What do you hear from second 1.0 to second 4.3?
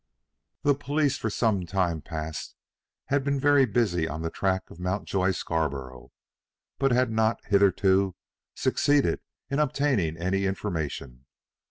for some time past had been very busy on